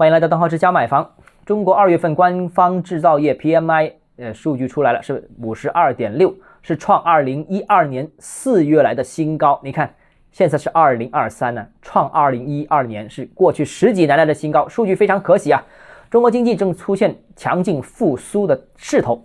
[0.00, 1.06] 欢迎来到邓浩之家买房。
[1.44, 9.60] 中国二月份官方制造业 PMI 呃数据出来了，是五十二点六，是创二零一二年四月来的新高。
[9.62, 9.94] 你看，
[10.32, 15.62] 现在是二零二三呢，创二零一二年是过去十几年来的新高，数据非常可喜啊。
[16.08, 19.22] 中国经济正出现强劲复苏的势头。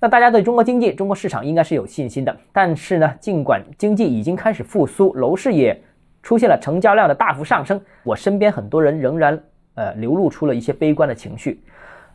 [0.00, 2.34] 那大家对中国经济、中国市场应该是有信心的。
[2.50, 5.78] 但是呢，尽管经济已经开始复苏，楼市也
[6.22, 9.38] 出现了成交量的大幅上升，我身边很多人仍然
[9.74, 11.60] 呃流露出了一些悲观的情绪。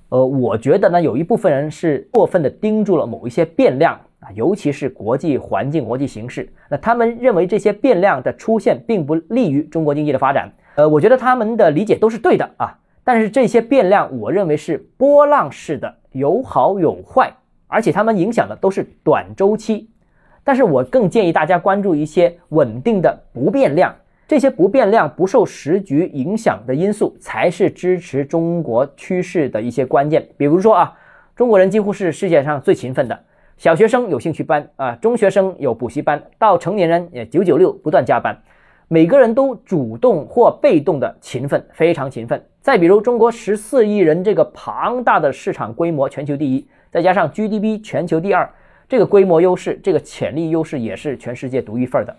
[0.09, 6.51] 呃，我觉得呢，有一部分人是过分的盯住了某一些变量啊，尤其是国际环境、国际形势。
[6.69, 10.51] 那他们认为这些变量的出现并不利于中国经济的发展。
[10.75, 12.75] 呃，我觉得他们的理解都是对的啊。
[13.03, 17.31] 但是这些变量，我认为是波浪式的，有好有坏。
[17.67, 19.87] 而且他们影响的都是短周期，
[20.43, 23.95] 但是我更建议大家关注一些稳定的不变量，
[24.29, 30.23] 这些不变量不受时局影响的因素才是支持中国趋势的一些关键。
[30.37, 30.93] 比如说啊，
[31.35, 33.19] 中国人几乎是世界上最勤奋的，
[33.57, 38.39] 小学生有兴趣班啊，中学生有补习班，到成年人也九九六不断加班，
[38.87, 42.39] 每个人都主动或被动的勤奋，非常勤奋。
[42.61, 46.67] 再比如中国十四亿人这个庞大的市场规模，全球第一。
[46.91, 48.47] 再加上 GDP 全球第二，
[48.87, 52.15] 这个规模优势，这个潜力优势也是全世界独一份的。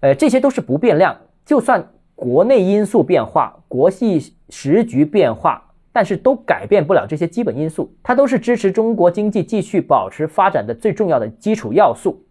[0.00, 1.16] 呃，这些都是不变量，
[1.46, 7.90] 就算国内因素变化、国际时局变化，但是都改变不了这些基本因素。
[8.02, 12.22] 它都是支持中国经济继续保持发展的最重要的基础要素。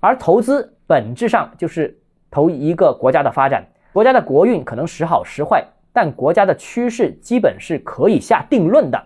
[0.00, 1.96] 而投资本质上就是
[2.30, 9.02] 投一个国家的发展，国家的国运可能时好时坏，但国家的趋势基本是可以下定论的。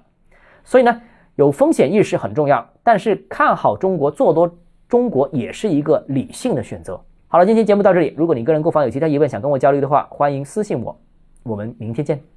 [0.64, 1.00] 所以呢？
[1.36, 4.56] 有风险意识很重要，但是看好中国做多
[4.88, 7.04] 中国也是一个理性的选择。
[7.34, 8.14] 好了，今天节目到这里。
[8.16, 10.96] 如果你个人购房有其他疑问想跟我交流的话，欢迎私信我。
[11.42, 12.33] 我们明天见。